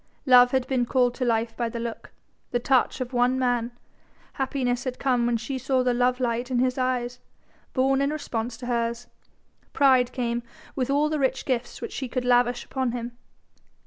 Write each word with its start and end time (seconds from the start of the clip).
Love 0.25 0.49
had 0.49 0.65
been 0.65 0.83
called 0.83 1.13
to 1.13 1.23
life 1.23 1.55
by 1.55 1.69
the 1.69 1.79
look, 1.79 2.11
the 2.49 2.57
touch 2.57 3.01
of 3.01 3.13
one 3.13 3.37
man, 3.37 3.69
happiness 4.33 4.83
had 4.83 4.97
come 4.97 5.27
when 5.27 5.37
she 5.37 5.59
saw 5.59 5.83
the 5.83 5.93
love 5.93 6.19
light 6.19 6.49
in 6.49 6.57
his 6.57 6.75
eyes, 6.75 7.19
born 7.73 8.01
in 8.01 8.09
response 8.09 8.57
to 8.57 8.65
hers: 8.65 9.05
pride 9.73 10.11
came 10.11 10.41
with 10.75 10.89
all 10.89 11.07
the 11.07 11.19
rich 11.19 11.45
gifts 11.45 11.81
which 11.83 11.93
she 11.93 12.07
could 12.07 12.25
lavish 12.25 12.65
upon 12.65 12.93
him. 12.93 13.15